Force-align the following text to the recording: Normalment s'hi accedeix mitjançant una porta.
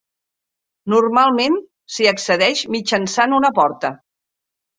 Normalment 0.93 1.57
s'hi 1.97 2.07
accedeix 2.13 2.65
mitjançant 2.77 3.37
una 3.41 3.53
porta. 3.61 3.95